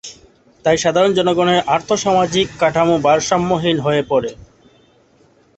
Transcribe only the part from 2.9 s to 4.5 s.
ভারসাম্যহীন হয়ে পড়ে।